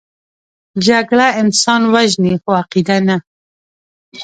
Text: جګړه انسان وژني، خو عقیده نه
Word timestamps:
جګړه 0.87 1.27
انسان 1.41 1.81
وژني، 1.93 2.33
خو 2.41 2.49
عقیده 2.61 2.97
نه 3.07 3.17